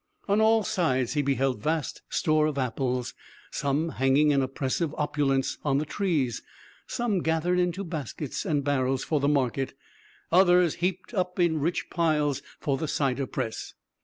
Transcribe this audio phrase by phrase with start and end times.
[0.27, 3.13] On all sides he beheld vast store of apples,
[3.51, 6.41] some hanging in oppressive opulence on the trees,
[6.87, 9.75] some gathered into baskets and barrels for the market,
[10.31, 13.75] others heaped up in rich piles for the cider press.